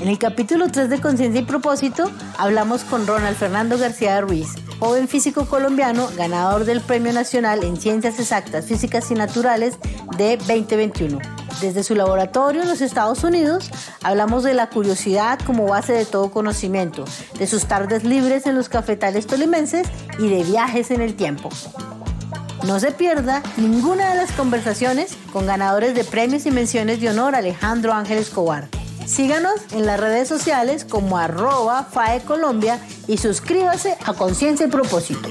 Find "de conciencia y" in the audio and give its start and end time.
0.88-1.44